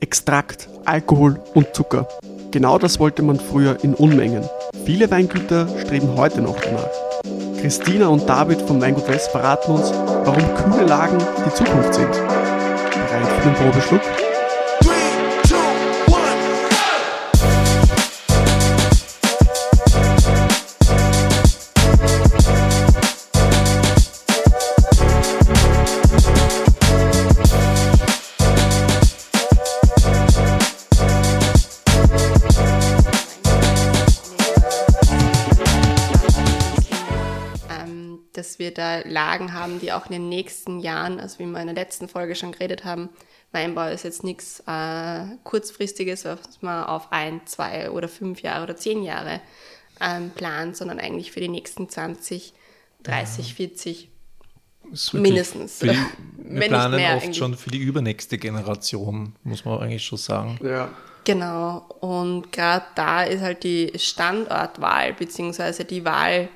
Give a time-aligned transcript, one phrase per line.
[0.00, 2.08] Extrakt, Alkohol und Zucker.
[2.50, 4.48] Genau das wollte man früher in Unmengen.
[4.86, 6.88] Viele Weingüter streben heute noch danach.
[7.60, 12.10] Christina und David vom Weingut West verraten uns, warum kühle Lagen die Zukunft sind.
[12.10, 14.29] Bereit für den Probeschluck?
[38.70, 41.74] Wir da Lagen haben, die auch in den nächsten Jahren, also wie wir in der
[41.74, 43.10] letzten Folge schon geredet haben,
[43.52, 48.76] Weinbau ist jetzt nichts äh, kurzfristiges, was man auf ein, zwei oder fünf Jahre oder
[48.76, 49.40] zehn Jahre
[50.00, 52.54] ähm, plant, sondern eigentlich für die nächsten 20,
[53.02, 54.08] 30, 40
[54.92, 55.78] Ist wirklich mindestens.
[55.78, 55.98] Für die,
[56.36, 57.36] Wenn wir nicht planen mehr oft eigentlich.
[57.36, 60.58] schon für die übernächste Generation, muss man eigentlich schon sagen.
[60.62, 60.90] Ja.
[61.24, 61.86] Genau.
[62.00, 66.48] Und gerade da ist halt die Standortwahl beziehungsweise die Wahl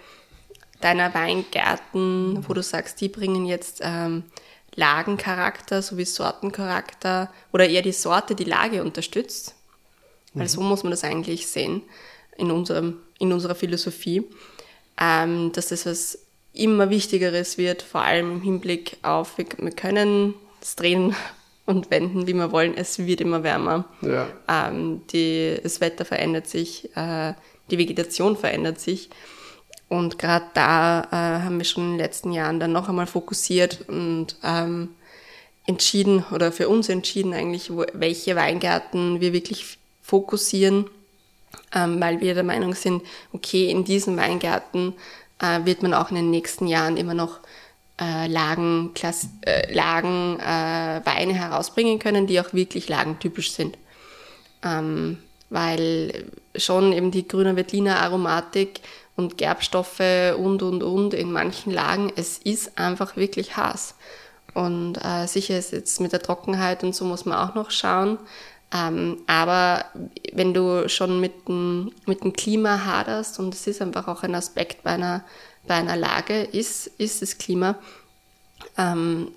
[0.85, 4.25] deiner Weingärten, wo du sagst, die bringen jetzt ähm,
[4.75, 9.55] Lagencharakter sowie Sortencharakter oder eher die Sorte die Lage unterstützt.
[10.35, 11.83] Weil so muss man das eigentlich sehen
[12.37, 14.25] in, unserem, in unserer Philosophie,
[15.01, 16.19] ähm, dass das was
[16.53, 21.17] immer Wichtigeres wird, vor allem im Hinblick auf, wir, wir können es drehen
[21.67, 23.87] und wenden, wie wir wollen, es wird immer wärmer.
[24.03, 24.29] Ja.
[24.48, 27.33] Ähm, die, das Wetter verändert sich, äh,
[27.71, 29.09] die Vegetation verändert sich.
[29.89, 33.89] Und gerade da äh, haben wir schon in den letzten Jahren dann noch einmal fokussiert
[33.89, 34.91] und ähm,
[35.67, 40.87] entschieden oder für uns entschieden eigentlich, wo, welche Weingärten wir wirklich fokussieren,
[41.75, 44.95] ähm, weil wir der Meinung sind, okay, in diesen Weingärten
[45.41, 47.41] äh, wird man auch in den nächsten Jahren immer noch
[48.01, 53.79] äh, Lagen, Klass, äh, Lagen äh, Weine herausbringen können, die auch wirklich lagentypisch sind.
[54.63, 55.19] Ähm,
[55.51, 56.25] weil
[56.57, 58.81] schon eben die grüne Veltliner Aromatik
[59.17, 60.01] und Gerbstoffe
[60.37, 63.95] und, und, und in manchen Lagen, es ist einfach wirklich Hass.
[64.55, 68.19] Und äh, sicher ist jetzt mit der Trockenheit und so muss man auch noch schauen.
[68.73, 69.85] Ähm, aber
[70.33, 74.35] wenn du schon mit dem, mit dem Klima haderst, und es ist einfach auch ein
[74.35, 75.25] Aspekt bei einer,
[75.67, 77.77] bei einer Lage, ist, ist das Klima,
[78.77, 79.33] ähm,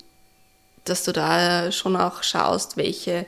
[0.86, 3.26] dass du da schon auch schaust, welche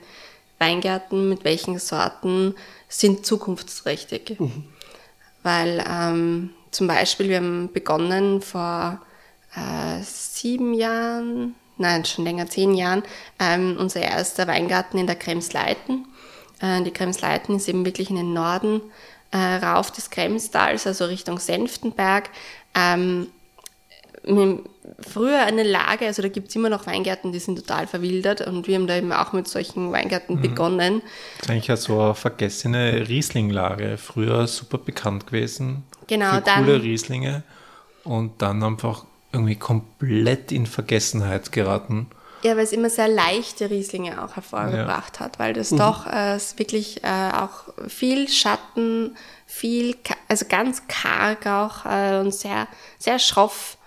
[0.58, 2.56] Weingärten mit welchen Sorten
[2.88, 4.38] sind zukunftsträchtig.
[5.44, 9.00] Weil ähm, zum Beispiel, wir haben begonnen vor
[9.56, 13.04] äh, sieben Jahren, nein, schon länger, zehn Jahren,
[13.40, 16.06] ähm, unser erster Weingarten in der Kremsleiten.
[16.62, 18.82] Äh, die Kremsleiten ist eben wirklich in den Norden
[19.32, 22.30] äh, rauf des Kremstals, also Richtung Senftenberg.
[22.76, 23.28] Ähm,
[25.02, 28.76] früher eine Lage, also da gibt's immer noch Weingärten, die sind total verwildert und wir
[28.76, 31.02] haben da eben auch mit solchen Weingärten begonnen.
[31.38, 33.98] Das ist eigentlich ja so eine vergessene Rieslinglage.
[33.98, 35.84] Früher super bekannt gewesen.
[36.08, 37.44] Genau, für dann- coole Rieslinge.
[38.04, 42.08] Und dann einfach irgendwie komplett in Vergessenheit geraten.
[42.42, 46.58] Ja, weil es immer sehr leichte Rieslinge auch hervorgebracht hat, weil das doch äh, es
[46.58, 49.98] wirklich äh, auch viel Schatten, viel,
[50.30, 52.68] also ganz karg auch äh, und sehr,
[52.98, 53.78] sehr schroff.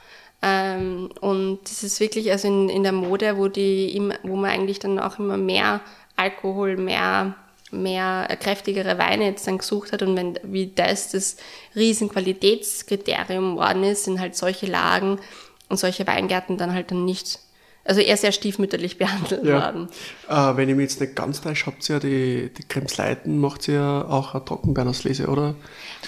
[0.42, 4.80] Ähm, und das ist wirklich, also in, in der Mode, wo die wo man eigentlich
[4.80, 5.80] dann auch immer mehr
[6.16, 7.36] Alkohol, mehr,
[7.70, 11.36] mehr kräftigere Weine jetzt dann gesucht hat und wenn, wie das das
[11.76, 15.20] Riesenqualitätskriterium worden ist, sind halt solche Lagen
[15.68, 17.38] und solche Weingärten dann halt dann nicht,
[17.84, 19.62] also eher sehr stiefmütterlich behandelt Ja.
[19.64, 19.88] worden.
[20.28, 23.68] Äh, wenn ich mich jetzt nicht ganz täusche, habt ihr ja die, die Kremsleiten, macht
[23.68, 25.54] ihr ja auch eine Trockenbeerenauslese, oder?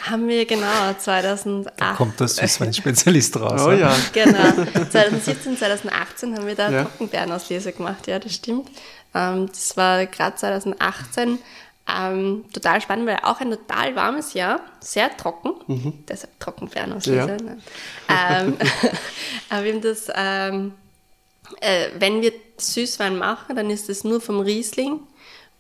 [0.03, 1.97] Haben wir genau 2008.
[1.97, 3.61] Kommt der Süßwein-Spezialist raus.
[3.67, 3.95] Oh ja.
[4.13, 4.53] Genau.
[4.91, 6.85] 2017, 2018 haben wir da Ja.
[6.85, 8.69] Trockenbeerenauslese gemacht, ja, das stimmt.
[9.15, 11.39] Ähm, das war gerade 2018.
[11.87, 17.19] Ähm, total spannend, weil auch ein total warmes Jahr, sehr trocken, deshalb Trockenbeerenauslese.
[17.19, 17.27] Ja.
[17.27, 17.59] Ne?
[18.09, 18.57] Ähm,
[19.51, 20.73] aber wir haben das, ähm,
[21.61, 25.01] äh, wenn wir Süßwein machen, dann ist es nur vom Riesling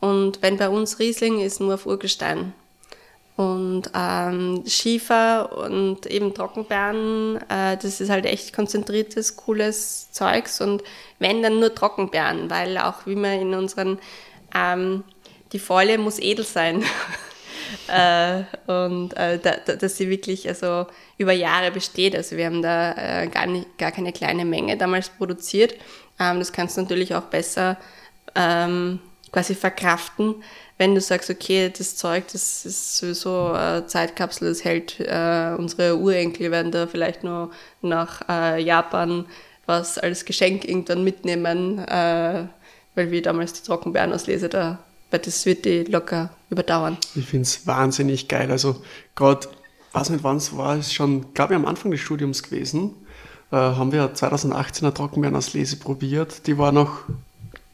[0.00, 2.52] und wenn bei uns Riesling ist nur auf Urgestein.
[3.36, 10.60] Und ähm, Schiefer und eben Trockenbeeren, äh, das ist halt echt konzentriertes, cooles Zeugs.
[10.60, 10.84] Und
[11.18, 13.98] wenn, dann nur Trockenbeeren, weil auch wie man in unseren,
[14.54, 15.02] ähm,
[15.52, 16.84] die Folie muss edel sein.
[17.88, 20.86] äh, und äh, da, da, dass sie wirklich also
[21.18, 22.16] über Jahre besteht.
[22.16, 25.74] Also wir haben da äh, gar, nicht, gar keine kleine Menge damals produziert.
[26.18, 27.76] Ähm, das kannst du natürlich auch besser
[28.34, 29.00] ähm,
[29.32, 30.36] quasi verkraften,
[30.78, 35.96] wenn du sagst, okay, das Zeug, das ist sowieso eine Zeitkapsel, das hält äh, unsere
[35.96, 37.50] Urenkel werden da vielleicht nur
[37.82, 39.26] nach äh, Japan
[39.66, 42.44] was als Geschenk irgendwann mitnehmen, äh,
[42.94, 44.78] weil wir damals die Trockenbeerenauslese dabei
[45.14, 46.98] weil das wird die locker überdauern.
[47.14, 48.50] Ich finde es wahnsinnig geil.
[48.50, 48.82] Also
[49.14, 49.46] gerade,
[49.92, 52.96] weiß nicht wann es war, ist schon, glaube ich, am Anfang des Studiums gewesen,
[53.52, 56.48] äh, haben wir 2018 eine Trockenbeerenauslese probiert.
[56.48, 57.02] Die war noch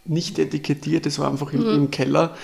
[0.05, 1.75] nicht etikettiert, es war einfach im, mhm.
[1.75, 2.37] im Keller.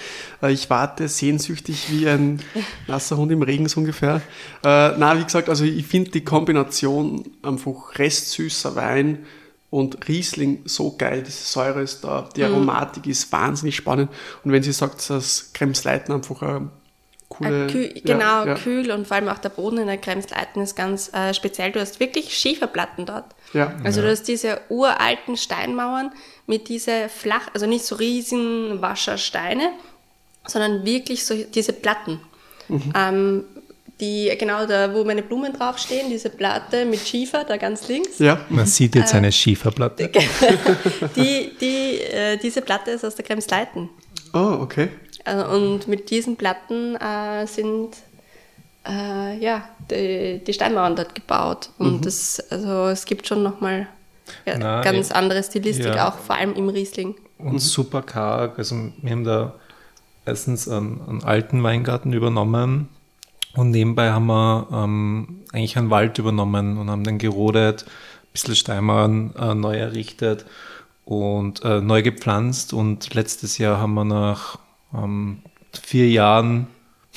[0.42, 2.40] Äh, ich warte sehnsüchtig wie ein
[2.86, 4.22] nasser Hund im Regen so ungefähr.
[4.64, 9.26] Äh, na, wie gesagt, also ich finde die Kombination einfach restsüßer Wein
[9.76, 12.46] und Riesling so geil, diese Säure ist da, die mhm.
[12.46, 13.12] Aromatik mhm.
[13.12, 14.10] ist wahnsinnig spannend.
[14.42, 16.70] Und wenn sie sagt, dass Kremsleiten einfach eine
[17.28, 17.66] coole...
[17.66, 18.54] Kühl, genau, ja, ja.
[18.54, 21.72] kühl und vor allem auch der Boden in der Kremsleiten ist ganz äh, speziell.
[21.72, 23.26] Du hast wirklich Schieferplatten dort.
[23.52, 23.74] Ja.
[23.84, 26.10] Also du hast diese uralten Steinmauern
[26.46, 29.72] mit diese flach, also nicht so riesen Waschersteine,
[30.46, 32.18] sondern wirklich so diese Platten.
[32.68, 32.92] Mhm.
[32.96, 33.44] Ähm,
[34.00, 38.18] die, genau da, wo meine Blumen draufstehen, diese Platte mit Schiefer, da ganz links.
[38.18, 38.40] Ja.
[38.50, 40.10] Man sieht jetzt äh, eine Schieferplatte.
[41.16, 43.88] die, die, äh, diese Platte ist aus der Kremsleiten.
[44.34, 44.88] Oh, okay.
[45.24, 47.96] Äh, und mit diesen Platten äh, sind
[48.86, 51.70] äh, ja, die, die, Steinmauern dort gebaut.
[51.78, 52.02] Und mhm.
[52.02, 53.88] das, also es gibt schon nochmal
[54.44, 56.08] ja, Na, ganz andere Stilistik, ja.
[56.10, 57.14] auch vor allem im Riesling.
[57.38, 57.58] Und mhm.
[57.60, 58.58] super karg.
[58.58, 59.54] Also wir haben da
[60.26, 62.90] erstens einen, einen alten Weingarten übernommen
[63.56, 68.54] und nebenbei haben wir ähm, eigentlich einen Wald übernommen und haben den gerodet, ein bisschen
[68.54, 70.44] Steinmauern äh, neu errichtet
[71.04, 72.72] und äh, neu gepflanzt.
[72.72, 74.58] Und letztes Jahr haben wir nach
[74.94, 75.42] ähm,
[75.72, 76.66] vier Jahren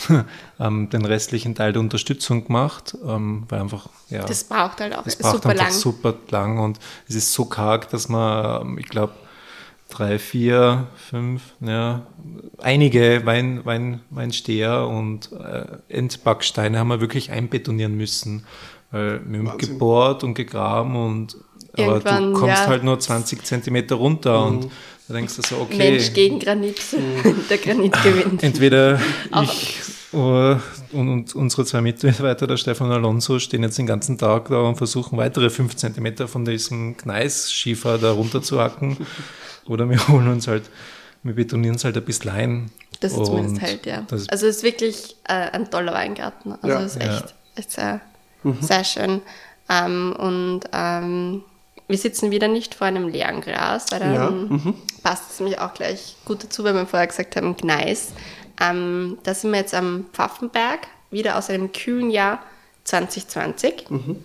[0.59, 4.23] ähm, den restlichen Teil der Unterstützung gemacht, ähm, weil einfach, ja.
[4.23, 5.71] Das braucht halt auch das braucht super lang.
[5.71, 9.13] super lang und es ist so karg, dass man, ähm, ich glaube,
[9.89, 12.05] drei, vier, fünf, ja,
[12.59, 18.45] einige Wein, Wein, Weinsteher und äh, Endbacksteine haben wir wirklich einbetonieren müssen.
[18.91, 21.37] Weil wir haben gebohrt und gegraben und
[21.77, 22.67] aber du kommst ja.
[22.67, 24.47] halt nur 20 Zentimeter runter mhm.
[24.47, 24.71] und
[25.07, 25.77] da denkst du so, okay.
[25.77, 27.35] Mensch gegen Granit, mhm.
[27.49, 28.43] der Granit gewinnt.
[28.43, 28.99] Entweder
[29.43, 29.77] ich
[30.11, 30.61] und,
[30.91, 35.17] und, unsere zwei Mitarbeiter, der Stefan Alonso, stehen jetzt den ganzen Tag da und versuchen
[35.17, 38.97] weitere 5 Zentimeter von diesem Gneisschiefer da runter zu hacken.
[39.67, 40.69] Oder wir holen uns halt,
[41.21, 42.71] wir betonieren es halt ein bisschen ein.
[43.01, 44.05] Das ist zumindest hält, ja.
[44.09, 46.53] Also es ist wirklich äh, ein toller Weingarten.
[46.53, 46.81] Also ja.
[46.81, 47.27] es ist echt, ja.
[47.55, 48.01] echt sehr,
[48.43, 48.57] mhm.
[48.61, 49.21] sehr schön.
[49.69, 51.43] Ähm, und ähm,
[51.87, 54.29] wir sitzen wieder nicht vor einem leeren Glas, weil dann ja.
[54.29, 54.75] mhm.
[55.01, 58.13] passt es nämlich auch gleich gut dazu, weil wir vorher gesagt haben, Gneis.
[58.59, 62.43] Ähm, da sind wir jetzt am Pfaffenberg, wieder aus einem kühlen Jahr
[62.83, 63.89] 2020.
[63.89, 64.23] Mhm.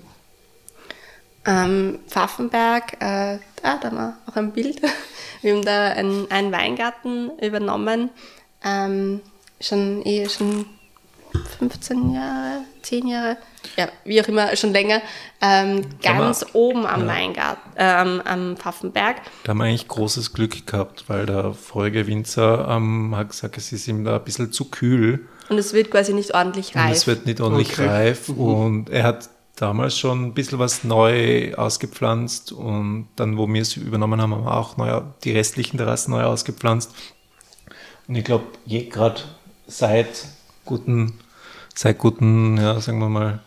[1.46, 4.81] Ähm, Pfaffenberg, äh, ah, da haben wir auch ein Bild.
[5.42, 8.08] Wir haben da einen, einen Weingarten übernommen,
[8.64, 9.20] ähm,
[9.60, 10.64] schon eh schon
[11.58, 13.36] 15 Jahre, 10 Jahre,
[13.76, 15.02] ja, wie auch immer, schon länger,
[15.40, 17.06] ähm, ganz wir, oben am ja.
[17.06, 19.16] Weingarten, äh, am, am Pfaffenberg.
[19.44, 23.72] Da haben wir eigentlich großes Glück gehabt, weil der vorige Winzer ähm, hat gesagt, es
[23.72, 25.26] ist ihm da ein bisschen zu kühl.
[25.48, 26.86] Und es wird quasi nicht ordentlich reif.
[26.86, 27.86] Und es wird nicht ordentlich okay.
[27.86, 28.38] reif mhm.
[28.38, 33.76] und er hat damals schon ein bisschen was neu ausgepflanzt und dann, wo wir es
[33.76, 36.92] übernommen haben, haben wir auch neu, die restlichen Terrassen neu ausgepflanzt.
[38.08, 39.20] Und ich glaube, gerade
[39.66, 40.26] seit
[40.64, 41.19] guten,
[41.74, 43.40] seit guten, ja, sagen wir mal,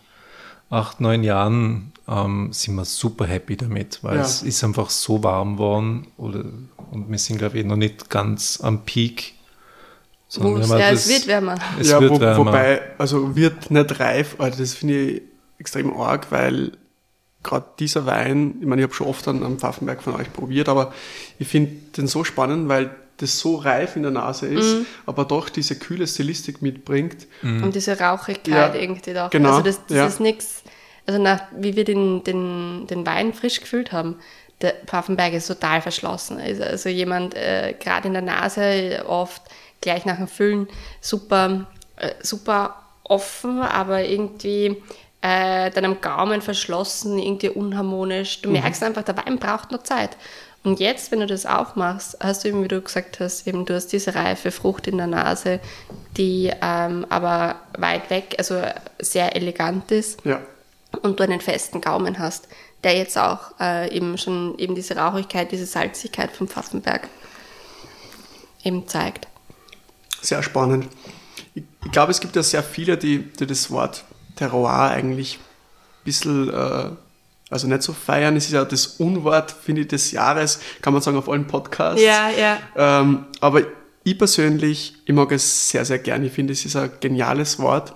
[0.70, 4.22] acht, neun Jahren ähm, sind wir super happy damit, weil ja.
[4.22, 6.44] es ist einfach so warm geworden oder,
[6.90, 9.34] und wir sind, glaube ich, noch nicht ganz am Peak.
[10.34, 11.54] Wo, ja, das, es wird wärmer.
[11.80, 12.46] Es ja, wird wo, wärmer.
[12.46, 15.22] wobei, also wird nicht reif, also das finde ich
[15.58, 16.72] extrem arg, weil
[17.42, 20.68] gerade dieser Wein, ich meine, ich habe schon oft an, am Pfaffenberg von euch probiert,
[20.68, 20.92] aber
[21.38, 24.86] ich finde den so spannend, weil das so reif in der Nase ist, mm.
[25.06, 27.26] aber doch diese kühle Stilistik mitbringt.
[27.42, 27.64] Mm.
[27.64, 29.30] Und diese Rauchigkeit ja, irgendwie doch.
[29.30, 30.06] Genau, also das, das ja.
[30.06, 30.62] ist nichts,
[31.06, 34.16] also nach, wie wir den, den, den Wein frisch gefüllt haben,
[34.60, 36.40] der Pfaffenberg ist total verschlossen.
[36.40, 39.42] Also, jemand, äh, gerade in der Nase, oft
[39.80, 40.68] gleich nach dem Füllen,
[41.00, 44.82] super, äh, super offen, aber irgendwie
[45.20, 48.42] äh, dann am Gaumen verschlossen, irgendwie unharmonisch.
[48.42, 48.60] Du mhm.
[48.60, 50.16] merkst einfach, der Wein braucht noch Zeit.
[50.68, 53.74] Und jetzt, wenn du das aufmachst, hast du eben, wie du gesagt hast, eben du
[53.74, 55.60] hast diese reife Frucht in der Nase,
[56.18, 58.60] die ähm, aber weit weg, also
[58.98, 60.22] sehr elegant ist.
[60.26, 60.42] Ja.
[61.00, 62.48] Und du einen festen Gaumen hast,
[62.84, 67.08] der jetzt auch äh, eben schon eben diese Rauchigkeit, diese Salzigkeit vom Pfaffenberg
[68.62, 69.26] eben zeigt.
[70.20, 70.86] Sehr spannend.
[71.54, 74.04] Ich, ich glaube, es gibt ja sehr viele, die, die das Wort
[74.36, 76.90] Terroir eigentlich ein bisschen, äh,
[77.50, 78.36] also nicht so feiern.
[78.36, 82.02] Es ist ja das Unwort, finde ich, des Jahres, kann man sagen, auf allen Podcasts.
[82.02, 82.58] Ja, ja.
[82.76, 83.62] Ähm, aber
[84.04, 86.26] ich persönlich, ich mag es sehr, sehr gerne.
[86.26, 87.94] Ich finde, es ist ein geniales Wort.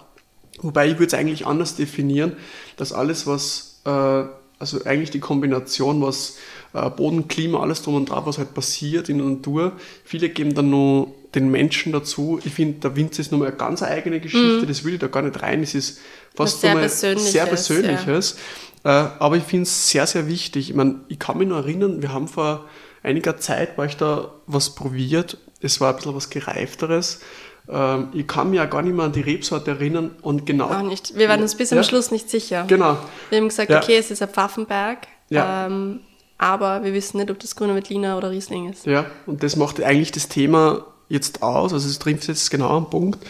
[0.61, 2.37] Wobei ich würde es eigentlich anders definieren,
[2.77, 6.37] dass alles, was, äh, also eigentlich die Kombination, was
[6.73, 9.73] äh, Boden, Klima, alles drum und dran, was halt passiert in der Natur,
[10.05, 12.39] viele geben dann nur den Menschen dazu.
[12.45, 14.69] Ich finde, der Winzer ist nochmal eine ganz eigene Geschichte, mhm.
[14.69, 15.63] das will ich da gar nicht rein.
[15.63, 16.01] Es ist
[16.35, 17.33] fast sehr Persönliches.
[17.33, 18.37] Sehr Persönliches.
[18.85, 19.05] Ja.
[19.05, 20.71] Äh, aber ich finde es sehr, sehr wichtig.
[20.71, 22.67] Ich meine, ich kann mich noch erinnern, wir haben vor
[23.03, 25.39] einiger Zeit, war ich da was probiert.
[25.61, 27.21] Es war ein bisschen was Gereifteres.
[27.69, 30.67] Ähm, ich kann mich ja gar nicht mehr an die Rebsorte erinnern und genau.
[30.67, 31.17] Auch nicht.
[31.17, 32.65] Wir waren uns bis zum Schluss nicht sicher.
[32.67, 32.99] Genau.
[33.31, 33.81] Wir haben gesagt, ja.
[33.81, 35.07] okay, es ist ein Pfaffenberg.
[35.31, 35.67] Ja.
[35.67, 36.01] Ähm,
[36.39, 38.85] aber wir wissen nicht, ob das Grüne Veltliner oder Riesling ist.
[38.85, 42.91] Ja, und das macht eigentlich das Thema jetzt aus, also es trifft jetzt genau am
[42.91, 43.25] Punkt,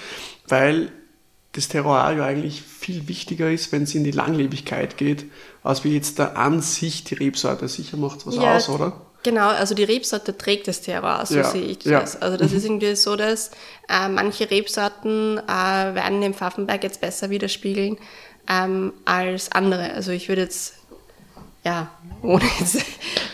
[0.49, 0.91] weil
[1.53, 5.27] das Terroir ja eigentlich viel wichtiger ist, wenn es in die Langlebigkeit geht,
[5.63, 7.69] als wie jetzt da an sich die Rebsorte.
[7.69, 9.01] Sicher macht es was ja, aus, oder?
[9.23, 12.15] Genau, also die Rebsorte trägt das Terroir, so ja, sehe ich das.
[12.15, 12.21] Ja.
[12.21, 13.51] Also das ist irgendwie so, dass
[13.89, 17.99] äh, manche Rebsorten äh, werden den Pfaffenberg jetzt besser widerspiegeln
[18.49, 19.93] ähm, als andere.
[19.93, 20.75] Also ich würde jetzt
[21.65, 21.91] ja,
[22.23, 22.85] ohne jetzt,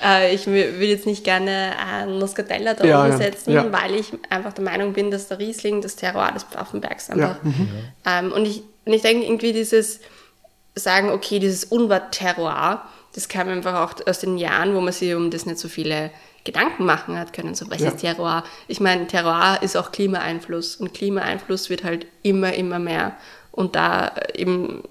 [0.05, 3.73] äh, ich würde jetzt nicht gerne einen Muscatella da ja, umsetzen, ja.
[3.73, 7.43] weil ich einfach der Meinung bin, dass der Riesling das Terroir des Pfaffenbergs einfach.
[7.43, 7.51] Ja.
[7.51, 7.69] Mhm.
[8.05, 10.01] Ähm, und ich, und ich denke irgendwie dieses
[10.75, 12.83] sagen, okay, dieses Unwort Terroir,
[13.15, 16.11] das kam einfach auch aus den Jahren, wo man sich um das nicht so viele
[16.45, 17.55] Gedanken machen hat können.
[17.55, 18.45] So, was ist Terroir?
[18.69, 23.17] Ich meine, Terroir ist auch Klimaeinfluss und Klimaeinfluss wird halt immer, immer mehr.
[23.51, 24.83] Und da eben,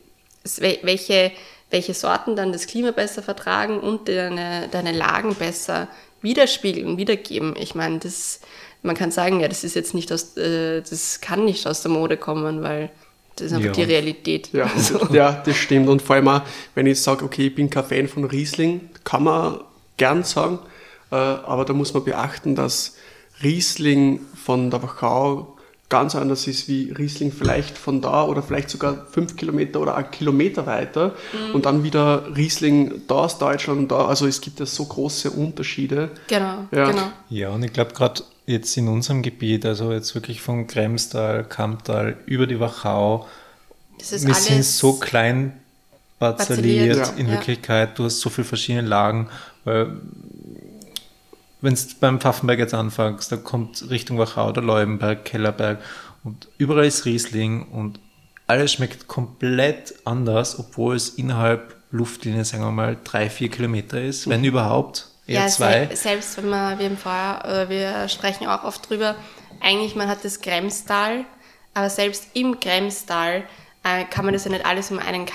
[0.60, 1.32] welche
[1.70, 5.88] welche Sorten dann das Klima besser vertragen und deine, deine Lagen besser
[6.22, 7.56] widerspiegeln, wiedergeben.
[7.58, 8.40] Ich meine, das,
[8.82, 11.92] man kann sagen, ja, das ist jetzt nicht aus, äh, das kann nicht aus der
[11.92, 12.90] Mode kommen, weil
[13.36, 13.74] das ist einfach ja.
[13.74, 14.50] die Realität.
[14.54, 15.08] Ja, also.
[15.14, 15.90] ja, das stimmt.
[15.90, 16.42] Und vor allem auch,
[16.74, 19.60] wenn ich sage, okay, ich bin kein Fan von Riesling, kann man
[19.98, 20.60] gern sagen,
[21.12, 22.96] äh, aber da muss man beachten, dass
[23.44, 25.57] Riesling von der Wachau
[25.90, 30.12] ganz anders ist wie Riesling vielleicht von da oder vielleicht sogar fünf Kilometer oder einen
[30.12, 31.56] Kilometer weiter mhm.
[31.56, 34.06] und dann wieder Riesling da aus Deutschland und da.
[34.08, 36.12] Also es gibt ja so große Unterschiede.
[36.28, 36.92] Genau, ja.
[36.92, 37.12] genau.
[37.30, 42.18] Ja, und ich glaube gerade jetzt in unserem Gebiet, also jetzt wirklich von Kremstal, Kamptal
[42.26, 43.28] über die Wachau,
[43.98, 45.54] wir sind so klein
[46.20, 47.14] parzelliert ja.
[47.18, 49.30] in Wirklichkeit, du hast so viele verschiedene Lagen,
[49.64, 49.98] weil
[51.62, 55.80] wenn du beim Pfaffenberg jetzt anfängst, da kommt Richtung Wachau, der Leubenberg, Kellerberg
[56.24, 58.00] und überall ist Riesling und
[58.48, 64.30] alles schmeckt komplett anders, obwohl es innerhalb Luftlinie, sagen wir mal, drei, vier Kilometer ist,
[64.30, 65.08] wenn überhaupt.
[65.26, 65.90] Eher ja, zwei.
[65.94, 69.16] selbst wenn man, wie im Vorher, oder wir sprechen auch oft drüber,
[69.60, 71.26] eigentlich man hat das Kremstal,
[71.74, 73.44] aber selbst im Kremstal
[73.84, 75.26] äh, kann man das ja nicht alles um einen,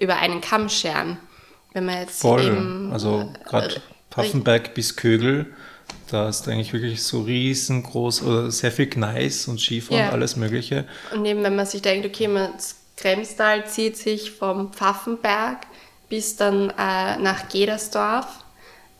[0.00, 1.18] über einen Kamm scheren.
[1.74, 2.90] Wenn man jetzt Voll.
[2.92, 5.52] Also gerade äh, Pfaffenberg bis Kögel
[6.12, 10.06] da ist eigentlich wirklich so riesengroß oder sehr viel Gneis und Schiefer ja.
[10.06, 10.86] und alles Mögliche.
[11.14, 15.58] Und eben, wenn man sich denkt, okay, das Kremstal zieht sich vom Pfaffenberg
[16.08, 18.26] bis dann äh, nach Gedersdorf.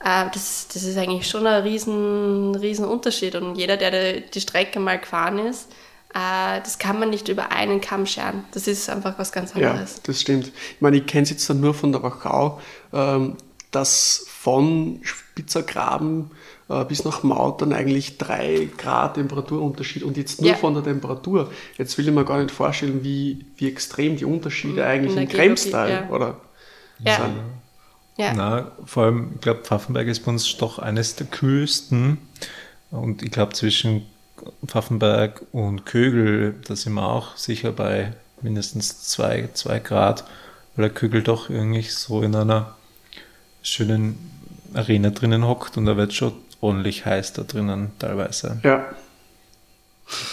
[0.02, 3.34] Äh, das, das ist eigentlich schon ein riesen, riesen Unterschied.
[3.34, 5.70] Und jeder, der die Strecke mal gefahren ist,
[6.14, 8.44] äh, das kann man nicht über einen Kamm scheren.
[8.52, 9.96] Das ist einfach was ganz anderes.
[9.96, 10.46] Ja, das stimmt.
[10.46, 12.60] Ich meine, ich kenne es jetzt dann nur von der Wachau,
[12.92, 13.36] ähm,
[13.72, 16.30] dass von Spitzergraben
[16.68, 20.56] äh, bis nach Mautern eigentlich drei Grad Temperaturunterschied und jetzt nur ja.
[20.56, 21.50] von der Temperatur.
[21.76, 25.90] Jetzt will ich mir gar nicht vorstellen, wie, wie extrem die Unterschiede eigentlich im Kremstal
[25.90, 26.08] ja.
[26.10, 26.36] oder
[27.00, 27.16] ja.
[27.16, 27.36] sind.
[28.18, 28.34] Ja.
[28.34, 32.18] Na, vor allem, ich glaube, Pfaffenberg ist bei uns doch eines der kühlsten.
[32.90, 34.06] Und ich glaube, zwischen
[34.66, 38.12] Pfaffenberg und Kögel, da sind wir auch sicher bei
[38.42, 40.24] mindestens zwei, zwei Grad,
[40.76, 42.76] weil der Kögel doch irgendwie so in einer
[43.62, 44.18] schönen
[44.74, 48.60] Arena drinnen hockt und da wird schon ordentlich heiß da drinnen teilweise.
[48.62, 48.84] Ja.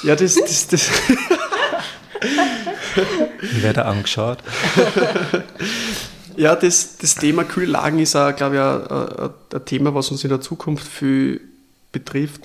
[0.03, 0.36] Ja, das.
[0.36, 0.89] das, das
[3.41, 4.39] Ich werde angeschaut.
[6.38, 10.29] ja, das, das Thema Kühllagen ist, auch, glaube ich, ein, ein, Thema, was uns in
[10.29, 11.41] der Zukunft viel
[11.91, 12.41] betrifft,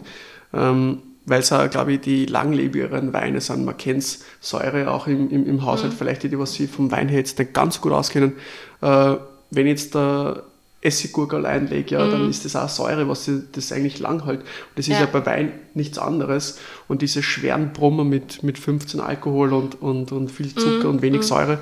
[0.53, 3.64] ähm, weil es auch, glaube ich, die langlebigeren Weine sind.
[3.64, 5.97] Man kennt Säure auch im, im, im Haushalt, mhm.
[5.97, 8.35] vielleicht die, die was sie vom Wein her jetzt nicht ganz gut auskennen.
[8.81, 9.17] Äh,
[9.50, 10.43] wenn jetzt der
[10.85, 12.11] Essiggurkel einlege, ja, mm.
[12.11, 12.31] dann mhm.
[12.31, 14.41] ist das auch Säure, was das eigentlich lang hält.
[14.41, 15.00] Und das ist ja.
[15.00, 15.07] ja.
[15.07, 16.59] bei Wein nichts anderes.
[16.88, 20.91] Und diese schweren Brummer mit, mit 15 Alkohol und, und, und viel Zucker mm.
[20.91, 21.25] und wenig mm.
[21.25, 21.59] Säure,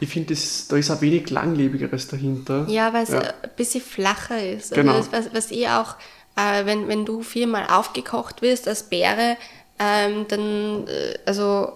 [0.00, 0.34] ich finde,
[0.68, 2.66] da ist auch wenig Langlebigeres dahinter.
[2.68, 3.20] Ja, weil es ja.
[3.20, 4.72] ein bisschen flacher ist.
[4.72, 4.94] Also genau.
[4.94, 5.96] Also was, was eh auch,
[6.36, 9.36] äh, wenn, wenn du viermal aufgekocht wirst als Beere,
[9.80, 11.72] ähm, dann, äh, also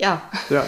[0.00, 0.64] ja, ja.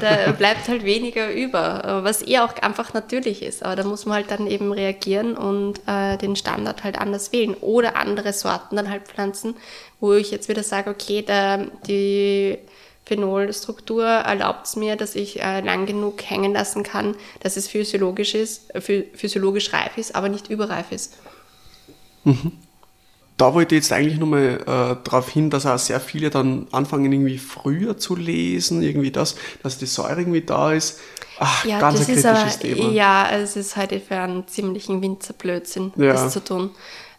[0.00, 3.62] da bleibt halt weniger über, was eh auch einfach natürlich ist.
[3.62, 7.54] Aber da muss man halt dann eben reagieren und äh, den Standard halt anders wählen
[7.54, 9.54] oder andere Sorten dann halt pflanzen,
[10.00, 12.58] wo ich jetzt wieder sage, okay, da, die
[13.04, 18.34] Phenolstruktur erlaubt es mir, dass ich äh, lang genug hängen lassen kann, dass es physiologisch
[18.34, 21.18] ist, physiologisch reif ist, aber nicht überreif ist.
[22.24, 22.52] Mhm.
[23.38, 27.10] Da wollte ich jetzt eigentlich nochmal äh, darauf hin, dass auch sehr viele dann anfangen,
[27.10, 30.98] irgendwie früher zu lesen, irgendwie das, dass die Säure irgendwie da ist.
[31.38, 32.90] Ach, Ja, ganz das ein kritisches aber, Thema.
[32.90, 36.12] ja, es ist heute für einen ziemlichen Winzerblödsinn, Ja.
[36.12, 36.70] das zu tun.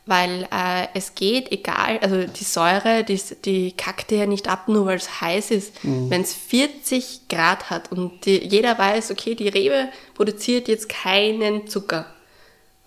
[0.05, 4.87] Weil äh, es geht, egal, also die Säure, die, die kackt ja nicht ab, nur
[4.87, 5.83] weil es heiß ist.
[5.83, 6.09] Mhm.
[6.09, 11.67] Wenn es 40 Grad hat und die, jeder weiß, okay, die Rebe produziert jetzt keinen
[11.67, 12.07] Zucker.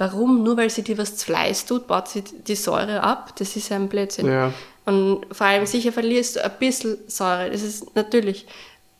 [0.02, 0.42] Warum?
[0.42, 3.34] Nur weil sie dir was zu Fleiß tut, baut sie die Säure ab.
[3.38, 4.26] Das ist ja ein Blödsinn.
[4.26, 4.52] Ja.
[4.84, 8.46] Und vor allem sicher verlierst du ein bisschen Säure, das ist natürlich.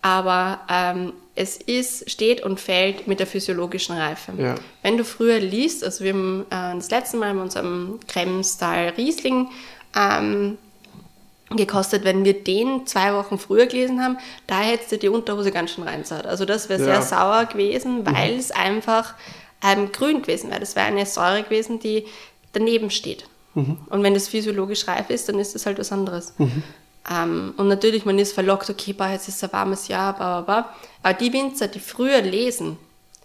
[0.00, 4.32] Aber ähm, es ist, steht und fällt mit der physiologischen Reife.
[4.38, 4.54] Ja.
[4.82, 9.48] Wenn du früher liest, also wir haben äh, das letzte Mal mit unserem Kremstal Riesling
[9.96, 10.56] ähm,
[11.50, 15.72] gekostet, wenn wir den zwei Wochen früher gelesen haben, da hättest du die Unterhose ganz
[15.72, 16.26] schön reinsaut.
[16.26, 17.02] Also das wäre sehr Ja.
[17.02, 19.14] sauer gewesen, weil es einfach
[19.62, 20.60] ähm, grün gewesen wäre.
[20.60, 22.06] Das wäre eine Säure gewesen, die
[22.52, 23.26] daneben steht.
[23.90, 26.32] Und wenn das physiologisch reif ist, dann ist das halt was anderes.
[27.10, 30.62] Ähm, und natürlich, man ist verlockt, okay, boah, jetzt ist ein warmes Jahr, bla, bla,
[30.62, 30.74] bla.
[31.02, 32.78] Aber die Winzer, die früher lesen,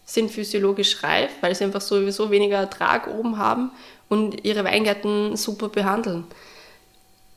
[0.06, 3.72] sind physiologisch reif, weil sie einfach sowieso weniger Ertrag oben haben
[4.10, 6.24] und ihre Weingärten super behandeln.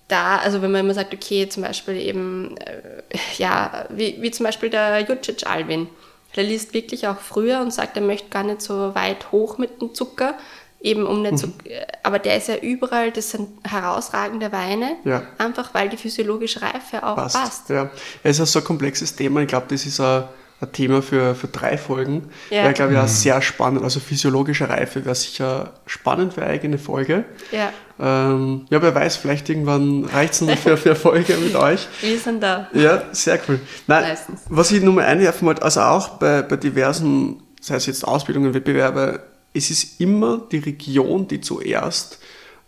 [0.09, 3.02] Da, also wenn man immer sagt, okay, zum Beispiel eben, äh,
[3.38, 5.88] ja, wie, wie zum Beispiel der Jucic Alvin,
[6.37, 9.80] der liest wirklich auch früher und sagt, er möchte gar nicht so weit hoch mit
[9.80, 10.34] dem Zucker,
[10.80, 15.22] eben um nicht so, äh, aber der ist ja überall, das sind herausragende Weine, Ja.
[15.38, 17.37] einfach weil die physiologische Reife auch passt.
[17.37, 17.68] passt.
[17.70, 17.90] Ja.
[18.22, 19.40] Es ist so ein komplexes Thema.
[19.42, 20.25] Ich glaube, das ist ein,
[20.62, 22.29] ein Thema für, für drei Folgen.
[22.50, 22.64] Ja.
[22.64, 23.83] Weil, glaube ich, auch sehr spannend.
[23.83, 27.25] Also physiologische Reife wäre sicher spannend für eine eigene Folge.
[27.50, 31.55] Ja, Ähm, ja, wer weiß, vielleicht irgendwann reicht es noch für, für eine Folge mit
[31.69, 31.87] euch.
[32.02, 32.69] wir sind da.
[32.75, 33.59] Ja, sehr cool.
[33.87, 34.40] Nein, Meistens.
[34.49, 38.52] was ich nur mal einwerfen wollte, also auch bei, bei diversen, sei es jetzt Ausbildungen,
[38.55, 42.19] Wettbewerbe, es ist immer die Region, die zuerst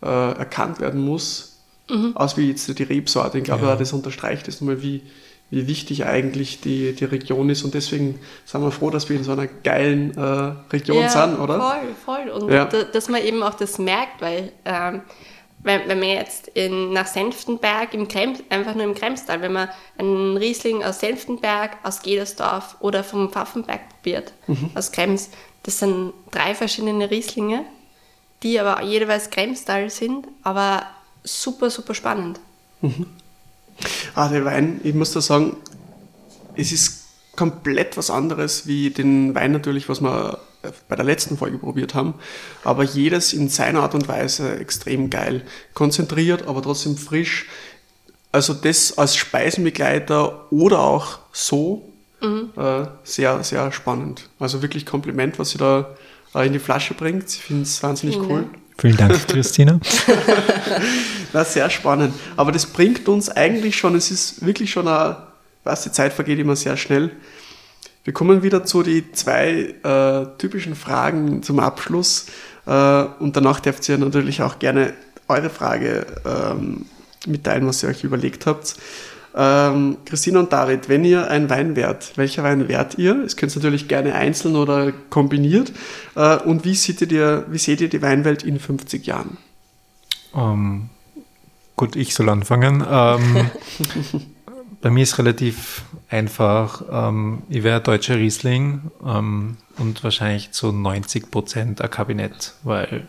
[0.01, 1.49] äh, erkannt werden muss,
[2.15, 3.37] aus wie jetzt die Rebsorte.
[3.37, 3.75] Ich glaube, Ja.
[3.75, 5.03] das unterstreicht es nochmal, wie,
[5.53, 9.23] wie wichtig eigentlich die, die Region ist und deswegen sind wir froh, dass wir in
[9.23, 10.21] so einer geilen äh,
[10.73, 11.59] Region sind, oder?
[11.59, 12.29] Voll, voll.
[12.29, 12.65] Und Ja.
[12.65, 15.01] da, dass man eben auch das merkt, weil ähm,
[15.59, 19.69] wenn, wenn man jetzt in, nach Senftenberg, im Krem, einfach nur im Kremstal, wenn man
[19.97, 24.71] einen Riesling aus Senftenberg, aus Gedersdorf oder vom Pfaffenberg probiert, Mhm.
[24.75, 25.29] aus Krems,
[25.61, 27.63] das sind drei verschiedene Rieslinge,
[28.41, 30.83] die aber jeweils Kremstal sind, aber
[31.23, 32.39] super, super spannend.
[34.15, 35.57] Ah, der Wein, ich muss da sagen,
[36.55, 37.03] es ist
[37.35, 40.39] komplett was anderes wie den Wein natürlich, was wir
[40.87, 42.13] bei der letzten Folge probiert haben.
[42.63, 45.41] Aber jedes in seiner Art und Weise extrem geil.
[45.73, 47.47] Konzentriert, aber trotzdem frisch.
[48.31, 54.29] Also das als Speisenbegleiter oder auch so äh, sehr, sehr spannend.
[54.39, 55.95] Also wirklich Kompliment, was sie da
[56.33, 57.29] äh, in die Flasche bringt.
[57.29, 58.45] Ich finde es wahnsinnig Vielen cool.
[58.77, 59.79] Vielen Dank, Christina.
[61.33, 62.13] Na, sehr spannend.
[62.35, 65.17] Aber das bringt uns eigentlich schon, es ist wirklich schon eine,
[65.63, 67.11] was die Zeit vergeht immer sehr schnell.
[68.03, 72.25] Wir kommen wieder zu die zwei äh, typischen Fragen zum Abschluss.
[72.65, 74.93] Äh, und danach dürft ihr natürlich auch gerne
[75.27, 76.85] eure Frage ähm,
[77.25, 78.75] mitteilen, was ihr euch überlegt habt.
[79.35, 83.23] Ähm, Christina und David, wenn ihr ein Wein wärt, welcher Wein wärt ihr?
[83.23, 85.71] Es könnt natürlich gerne einzeln oder kombiniert.
[86.15, 89.37] Äh, und wie seht, ihr, wie seht ihr die Weinwelt in 50 Jahren?
[90.35, 90.89] Ähm,
[91.75, 92.85] gut, ich soll anfangen.
[92.87, 93.49] Ähm,
[94.81, 96.83] bei mir ist relativ einfach.
[96.91, 103.07] Ähm, ich wäre deutscher Riesling ähm, und wahrscheinlich zu 90 Prozent ein Kabinett, weil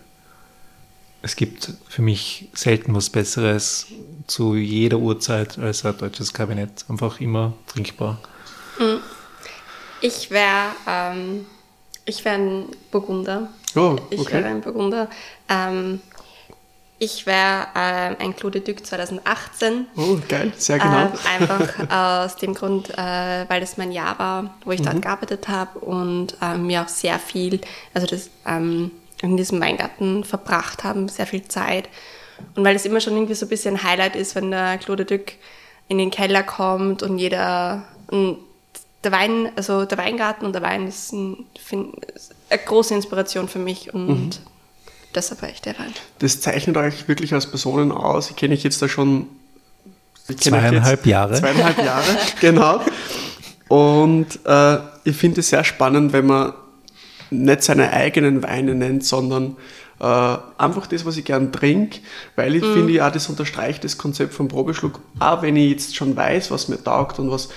[1.24, 3.86] es gibt für mich selten was Besseres
[4.26, 6.84] zu jeder Uhrzeit als ein deutsches Kabinett.
[6.88, 8.18] Einfach immer trinkbar.
[10.00, 11.46] Ich wäre ähm,
[12.04, 13.48] ich wär ein Burgunder.
[13.74, 14.34] Oh, Ich okay.
[14.34, 15.08] wäre ein Burgunder.
[15.48, 16.00] Ähm,
[16.98, 19.86] ich wäre ähm, ein Clos de Duc 2018.
[19.96, 21.06] Oh, geil, sehr genau.
[21.06, 24.84] Ähm, einfach aus dem Grund, äh, weil das mein Jahr war, wo ich Mhm.
[24.84, 27.60] dort gearbeitet habe und ähm, mir auch sehr viel,
[27.94, 28.90] also das ähm,
[29.22, 31.88] in diesem Weingarten verbracht haben, sehr viel Zeit.
[32.56, 34.96] Und weil es immer schon irgendwie so ein bisschen ein Highlight ist, wenn der Clos
[34.96, 35.32] de Duc
[35.88, 38.38] in den Keller kommt und jeder, und
[39.04, 43.48] der Wein, also der Weingarten und der Wein ist, ein, find, ist eine große Inspiration
[43.48, 44.30] für mich und Mhm.
[45.14, 45.92] deshalb war ich der Wein.
[46.20, 48.30] Das zeichnet euch wirklich als Personen aus.
[48.30, 49.28] Ich kenne euch jetzt da schon
[50.26, 51.34] ich Zweieinhalb jetzt Jahre.
[51.34, 52.80] Zweieinhalb Jahre, genau.
[53.68, 56.54] Und äh, ich finde es sehr spannend, wenn man
[57.30, 59.56] nicht seine eigenen Weine nennt, sondern
[60.00, 62.00] äh, einfach das, was ich gern trinke,
[62.36, 66.16] weil ich finde, ja, das unterstreicht das Konzept vom Probeschluck, auch wenn ich jetzt schon
[66.16, 67.48] weiß, was mir taugt und was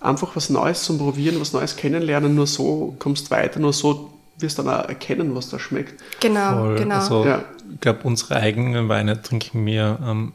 [0.00, 4.10] einfach was Neues zum Probieren, was Neues kennenlernen, nur so kommst du weiter, nur so
[4.38, 6.00] wirst dann auch erkennen, was da schmeckt.
[6.20, 6.76] Genau, Voll.
[6.76, 6.94] genau.
[6.96, 7.44] Also, Ja.
[7.72, 10.32] ich glaube, unsere eigenen Weine trinken wir am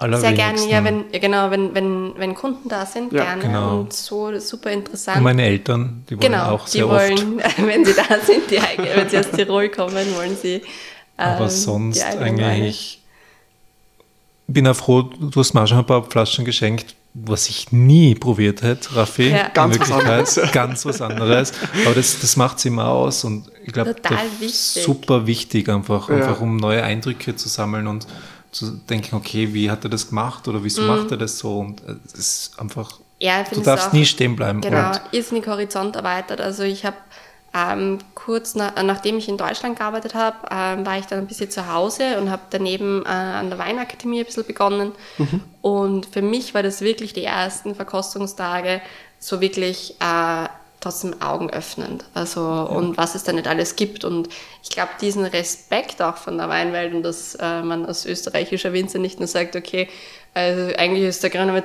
[0.00, 3.42] Sehr gerne, ja, wenn, ja, genau, wenn, wenn, wenn Kunden da sind, Ja, gerne.
[3.42, 3.80] genau.
[3.80, 5.16] Und so super interessant.
[5.18, 6.94] Und meine Eltern, die wollen genau, auch die sehr oft.
[7.10, 8.58] wollen, wenn sie da sind, die,
[8.94, 10.62] wenn sie aus Tirol kommen, wollen sie.
[11.16, 13.00] Aber ähm, sonst die eigentlich
[14.46, 18.14] bin auch froh, du hast mir auch schon ein paar Flaschen geschenkt, was ich nie
[18.14, 19.30] probiert hätte, Raffi.
[19.30, 19.48] Ja.
[19.52, 20.40] Ganz was anderes.
[20.52, 21.52] Ganz was anderes.
[21.84, 24.82] Aber das, das macht es immer aus und ich glaube, Total wichtig.
[24.84, 26.16] super wichtig einfach, Ja.
[26.16, 28.06] einfach um neue Eindrücke zu sammeln und
[28.52, 31.58] zu denken, okay, wie hat er das gemacht oder wieso macht er das so?
[31.58, 33.00] Und äh, es ist einfach.
[33.20, 34.60] Ja, du darfst auch- nie stehen bleiben.
[34.60, 36.40] Genau, Und irrsinnig Horizont erweitert.
[36.40, 36.96] Also ich habe
[37.54, 41.50] ähm, kurz nach, nachdem ich in Deutschland gearbeitet habe, ähm, war ich dann ein bisschen
[41.50, 44.92] zu Hause und habe daneben äh, an der Weinakademie ein bisschen begonnen.
[45.62, 48.80] Und für mich war das wirklich die ersten Verkostungstage
[49.18, 50.48] so wirklich äh,
[50.80, 52.04] trotzdem augenöffnend.
[52.14, 54.04] Also und was es da nicht alles gibt.
[54.04, 54.28] Und
[54.62, 58.98] ich glaube, diesen Respekt auch von der Weinwelt und dass äh, man als österreichischer Winzer
[58.98, 59.88] nicht nur sagt, okay,
[60.34, 61.60] also eigentlich ist der grüne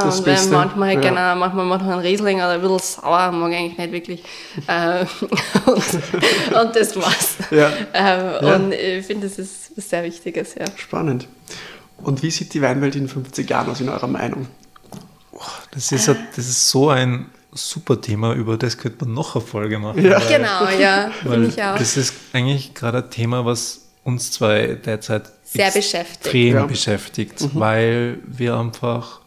[0.00, 1.00] Das und wenn Beste, manchmal ja.
[1.00, 4.24] genau, manchmal macht man einen Riesling oder ein bisschen sauer, mag ich eigentlich nicht wirklich.
[4.66, 5.04] äh,
[5.66, 7.36] und, und das war's.
[7.50, 7.70] Ja.
[7.94, 8.54] Ähm, Ja.
[8.56, 10.64] Und ich finde, das ist was sehr Wichtiges, ja.
[10.76, 11.28] Spannend.
[11.98, 14.48] Und wie sieht die Weinwelt in 50 Jahren aus, in eurer Meinung?
[15.72, 19.78] das ist, das ist so ein super Thema, über das könnte man noch eine Folge
[19.78, 20.04] machen.
[20.04, 20.20] Ja.
[20.20, 21.76] weil- Genau, ja, finde ich auch.
[21.78, 26.54] das ist eigentlich gerade ein Thema, was uns zwei derzeit Sehr extrem beschäftigt.
[26.54, 26.66] Ja.
[26.66, 29.20] beschäftigt, weil wir einfach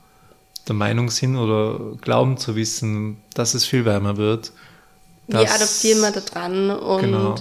[0.68, 4.52] der Meinung sind oder glauben zu wissen, dass es viel wärmer wird.
[5.28, 6.70] Wie dass- adaptieren wir da dran?
[6.72, 7.36] Und Genau.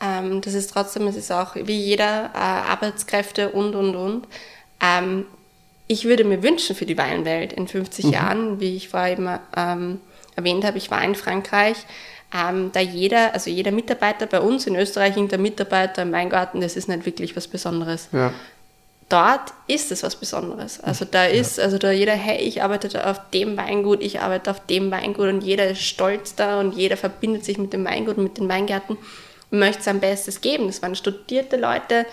[0.00, 4.28] ähm, das ist trotzdem, es ist auch wie jeder äh, Arbeitskräfte und, und, und.
[4.80, 5.24] Ähm,
[5.88, 10.00] ich würde mir wünschen für die Weinwelt in 50 Jahren, wie ich vorher eben ähm,
[10.36, 11.76] erwähnt habe, ich war in Frankreich,
[12.34, 16.76] ähm, da jeder, also jeder Mitarbeiter bei uns in Österreich, der Mitarbeiter im Weingarten, das
[16.76, 18.32] ist nicht wirklich was Besonderes Ja.
[19.08, 20.80] dort ist es was Besonderes.
[20.80, 24.50] Also da ist, also da jeder, hey, ich arbeite da auf dem Weingut, ich arbeite
[24.50, 28.18] auf dem Weingut und jeder ist stolz da und jeder verbindet sich mit dem Weingut
[28.18, 28.96] und mit den Weingärten
[29.50, 30.66] und möchte sein Bestes geben.
[30.66, 32.04] Das waren studierte Leute.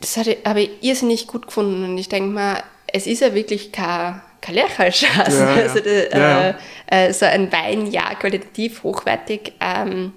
[0.00, 3.72] Das hatte, habe ich irrsinnig gut gefunden und ich denke mal, es ist ja wirklich
[3.72, 5.38] kein, kein Lerchalschaß.
[5.38, 5.46] Ja.
[5.54, 6.48] Also Ja.
[6.50, 6.54] Äh,
[7.08, 10.12] äh, so ein Wein ja qualitativ hochwertig ähm,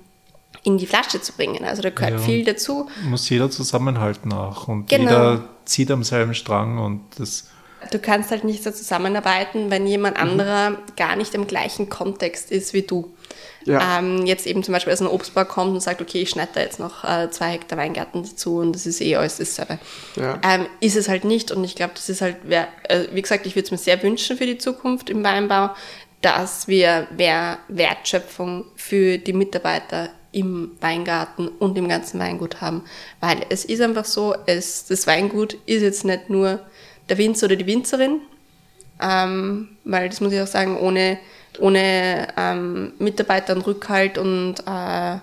[0.63, 1.63] in die Flasche zu bringen.
[1.63, 2.17] Also da gehört Ja.
[2.19, 2.89] viel dazu.
[3.03, 5.03] Muss jeder zusammenhalten auch und Genau.
[5.03, 7.49] jeder zieht am selben Strang und das
[7.91, 12.73] Du kannst halt nicht so zusammenarbeiten, wenn jemand anderer gar nicht im gleichen Kontext ist
[12.73, 13.13] wie du.
[13.65, 13.99] Ja.
[13.99, 16.61] Ähm, jetzt eben zum Beispiel aus einem Obstbau kommt und sagt, okay, ich schneide da
[16.61, 19.79] jetzt noch äh, zwei Hektar Weingärten dazu und das ist eh alles dasselbe.
[20.15, 20.39] Ja.
[20.43, 23.45] Ähm, ist es halt nicht und ich glaube, das ist halt, wer, äh, wie gesagt,
[23.47, 25.71] ich würde es mir sehr wünschen für die Zukunft im Weinbau,
[26.21, 32.83] dass wir mehr Wertschöpfung für die Mitarbeiter im Weingarten und im ganzen Weingut haben.
[33.21, 36.59] Weil es ist einfach so, es, das Weingut ist jetzt nicht nur
[37.09, 38.21] der Winzer oder die Winzerin,
[39.01, 41.19] ähm, weil das muss ich auch sagen, ohne,
[41.59, 45.17] ohne ähm, Mitarbeiter und Rückhalt und äh,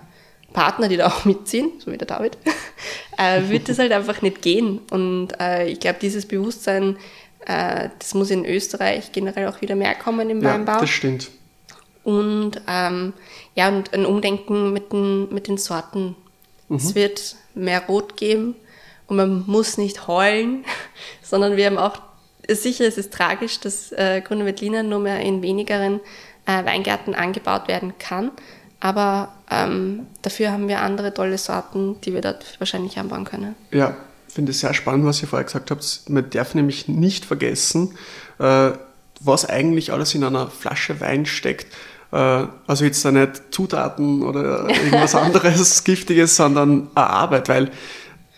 [0.53, 2.37] Partner, die da auch mitziehen, so wie der David,
[3.17, 4.79] äh, wird das halt einfach nicht gehen.
[4.89, 6.97] Und äh, ich glaube, dieses Bewusstsein,
[7.45, 10.79] äh, das muss in Österreich generell auch wieder mehr kommen im ja, Weinbau.
[10.79, 11.31] das stimmt.
[12.03, 13.13] Und ähm,
[13.55, 16.15] ja, und ein Umdenken mit den, mit den Sorten.
[16.69, 18.55] Es wird mehr Rot geben
[19.07, 20.65] und man muss nicht heulen,
[21.21, 21.99] sondern wir haben auch,
[22.49, 25.99] sicher es ist tragisch, dass äh, Grüne Veltliner nur mehr in wenigeren
[26.45, 28.31] äh, Weingärten angebaut werden kann.
[28.79, 33.55] Aber ähm, dafür haben wir andere tolle Sorten, die wir dort wahrscheinlich anbauen können.
[33.71, 33.95] Ja,
[34.33, 36.01] finde es sehr spannend, was ihr vorher gesagt habt.
[36.09, 37.95] Man darf nämlich nicht vergessen,
[38.39, 38.71] äh,
[39.21, 41.67] was eigentlich alles in einer Flasche Wein steckt.
[42.11, 47.71] Äh, also jetzt da nicht Zutaten oder irgendwas anderes Giftiges, sondern eine Arbeit, weil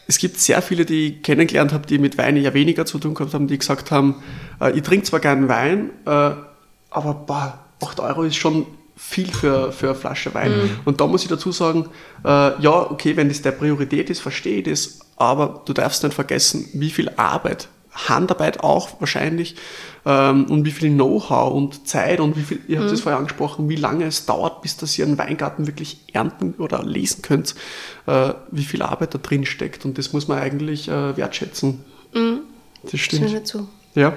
[0.07, 3.13] es gibt sehr viele, die ich kennengelernt habe, die mit Wein ja weniger zu tun
[3.13, 4.23] gehabt haben, die gesagt haben,
[4.61, 8.65] äh, ich trinke zwar gern Wein, äh, aber boah, 8 Euro ist schon
[8.95, 10.51] viel für, für eine Flasche Wein.
[10.85, 11.89] Und da muss ich dazu sagen,
[12.23, 12.27] äh,
[12.61, 16.69] ja, okay, wenn das der Priorität ist, verstehe ich das, aber du darfst nicht vergessen,
[16.73, 19.55] wie viel Arbeit, Handarbeit auch wahrscheinlich,
[20.05, 23.69] ähm, und wie viel Know-how und Zeit und wie viel, ihr habt es vorher angesprochen,
[23.69, 27.55] wie lange es dauert, bis dass ihr einen Weingarten wirklich ernten oder lesen könnt,
[28.05, 29.85] äh, wie viel Arbeit da drin steckt.
[29.85, 31.83] Und das muss man eigentlich äh, wertschätzen.
[32.83, 33.41] Das Stimme stimmt.
[33.43, 33.67] dazu.
[33.95, 34.13] Ja.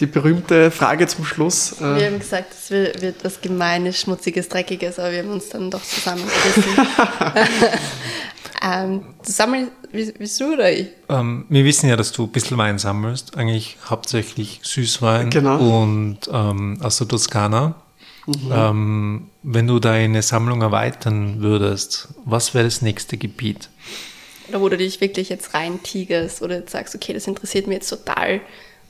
[0.00, 1.76] Die berühmte Frage zum Schluss.
[1.80, 5.48] Wir Äh, haben gesagt, es wird, wird was Gemeines, Schmutziges, Dreckiges, aber wir haben uns
[5.48, 6.64] dann doch zusammengerissen.
[8.64, 10.88] ähm, zusammen, wie- willst du oder ich?
[11.08, 15.82] Ähm, wir wissen ja, dass du ein bisschen Wein sammelst, eigentlich hauptsächlich Süßwein Genau.
[15.82, 17.74] und ähm, aus der Toskana.
[18.26, 18.52] Mhm.
[18.52, 23.68] Ähm, wenn du deine Sammlung erweitern würdest, was wäre das nächste Gebiet?
[24.48, 27.76] Oder wo du dich wirklich jetzt rein tigerst oder jetzt sagst, okay, das interessiert mich
[27.76, 28.40] jetzt total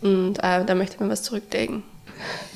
[0.03, 1.83] und äh, da möchte ich mir was zurücklegen.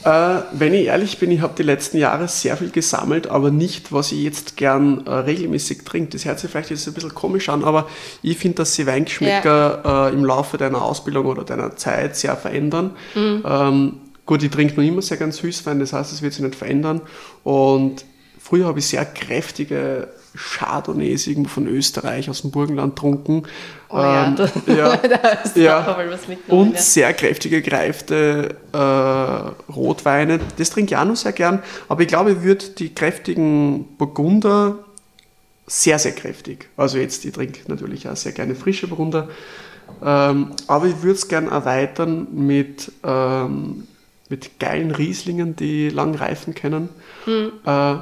[0.05, 3.92] Äh, wenn ich ehrlich bin, ich habe die letzten Jahre sehr viel gesammelt, aber nicht,
[3.92, 6.11] was ich jetzt gern äh, regelmäßig trinke.
[6.11, 7.88] Das hört sich vielleicht jetzt ein bisschen komisch an, aber
[8.22, 10.09] ich finde, dass sich Weingeschmäcker ja.
[10.09, 12.92] äh, im Laufe deiner Ausbildung oder deiner Zeit sehr verändern.
[13.16, 13.42] Mhm.
[13.44, 13.92] Ähm,
[14.26, 17.00] gut, ich trinke noch immer sehr gern Süßwein, das heißt, es wird sich nicht verändern.
[17.42, 18.05] Und
[18.38, 23.44] früher habe ich sehr kräftige Chardonnays irgendwo von Österreich aus dem Burgenland trunken.
[23.88, 24.37] Oh ja, ähm,
[24.77, 25.99] ja, da du ja.
[26.11, 26.68] was mitgenommen.
[26.68, 26.81] Und ja.
[26.81, 30.40] sehr kräftige, gereifte äh, Rotweine.
[30.59, 31.62] Das trinke ich auch noch sehr gern.
[31.88, 34.79] Aber ich glaube, ich würde die kräftigen Burgunder
[35.66, 36.68] sehr, sehr kräftig.
[36.77, 39.29] Also jetzt, ich trinke natürlich auch sehr gerne frische Burgunder.
[40.03, 43.87] Ähm, aber ich würde es gern erweitern mit, ähm,
[44.29, 46.88] mit geilen Rieslingen, die lang reifen können.
[47.27, 47.53] Mhm.
[47.64, 47.96] Äh,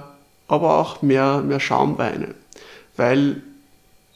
[0.49, 2.35] aber auch mehr, mehr Schaumweine.
[2.97, 3.43] Weil,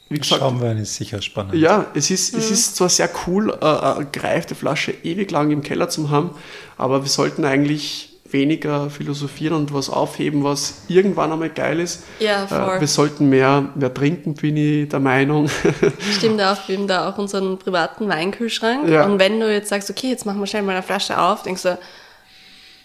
[0.09, 0.41] wie gesagt.
[0.41, 1.55] Schaumwein ist sicher spannend.
[1.55, 2.39] Ja, es ist, mhm.
[2.39, 6.31] es ist zwar sehr cool, äh, eine gereifte Flasche ewig lang im Keller zu haben,
[6.77, 12.03] aber wir sollten eigentlich weniger philosophieren und was aufheben, was irgendwann einmal geil ist.
[12.19, 12.79] Ja, äh, voll.
[12.79, 15.49] wir sollten mehr, mehr trinken, bin ich der Meinung.
[16.17, 18.87] Stimmt auch, wir haben da auch unseren privaten Weinkühlschrank.
[18.87, 19.05] Ja.
[19.05, 21.63] Und wenn du jetzt sagst, okay, jetzt machen wir schnell mal eine Flasche auf, denkst
[21.63, 21.77] du,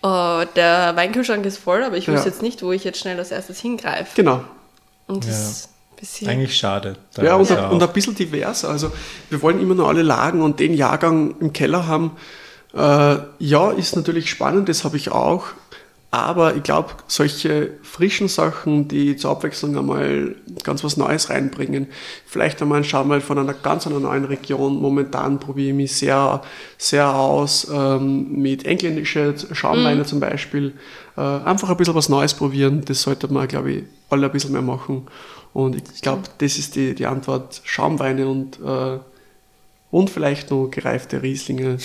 [0.04, 2.32] oh, der Weinkühlschrank ist voll, aber ich wüsste ja.
[2.32, 4.12] jetzt nicht, wo ich jetzt schnell als erstes hingreife.
[4.14, 4.44] Genau.
[5.06, 5.50] Und das ja.
[5.50, 6.96] ist ein bisschen Eigentlich schade.
[7.20, 7.68] Ja, und, ja.
[7.68, 8.64] und ein bisschen divers.
[8.64, 8.92] Also
[9.30, 12.12] wir wollen immer nur alle Lagen und den Jahrgang im Keller haben.
[12.74, 15.46] Äh, ja, ist natürlich spannend, das habe ich auch.
[16.14, 21.88] Aber ich glaube, solche frischen Sachen, die zur Abwechslung einmal ganz was Neues reinbringen,
[22.24, 24.80] vielleicht einmal ein Schau von einer ganz einer neuen Region.
[24.80, 26.40] Momentan probiere ich mich sehr,
[26.78, 30.06] sehr aus ähm, mit engländischen Schaumweine mhm.
[30.06, 30.74] zum Beispiel.
[31.16, 34.52] Äh, einfach ein bisschen was Neues probieren, das sollte man, glaube ich, alle ein bisschen
[34.52, 35.08] mehr machen.
[35.52, 37.60] Und ich glaube, das ist die, die Antwort.
[37.64, 39.00] Schaumweine und, äh,
[39.90, 41.78] und vielleicht noch gereifte Rieslinge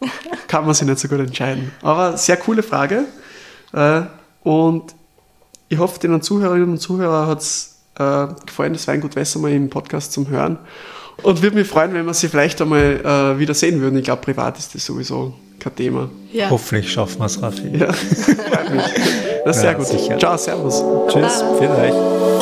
[0.48, 1.72] kann man sich nicht so gut entscheiden.
[1.82, 3.04] Aber sehr coole Frage.
[3.72, 4.02] Äh,
[4.42, 4.94] und
[5.68, 9.68] ich hoffe, den Zuhörerinnen und Zuhörern hat es äh, gefallen, das Weingut Wässer mal im
[9.68, 10.58] Podcast zum Hören.
[11.22, 13.98] Und würde mich freuen, wenn wir sie vielleicht einmal äh, wieder sehen würden.
[13.98, 16.08] Ich glaube, privat ist das sowieso kein Thema.
[16.32, 16.50] Ja.
[16.50, 17.76] Hoffentlich schaffen wir es, Raffi.
[17.76, 18.84] Ja, freut mich.
[19.44, 19.86] Das ist ja, sehr gut.
[19.86, 20.18] Sicher.
[20.18, 20.82] Ciao, Servus.
[21.08, 22.37] Tschüss, vielleicht.